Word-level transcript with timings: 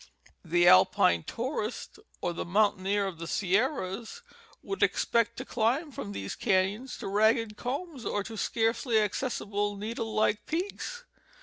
The 0.43 0.67
Alpine 0.67 1.21
tourist 1.21 1.99
or 2.21 2.33
the 2.33 2.43
mountaineer 2.43 3.05
of 3.05 3.19
the 3.19 3.27
Sierras 3.27 4.23
would 4.63 4.81
ex 4.81 5.05
pect 5.05 5.37
to 5.37 5.45
climb 5.45 5.91
from 5.91 6.11
these 6.11 6.35
caiions 6.35 6.97
to 7.01 7.07
ragged 7.07 7.55
combs 7.55 8.03
or 8.03 8.23
to 8.23 8.35
scarcely 8.35 8.97
accessible 8.97 9.75
needle 9.77 10.11
like 10.11 10.47
peaks. 10.47 11.03